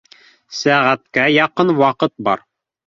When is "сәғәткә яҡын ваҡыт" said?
0.61-2.17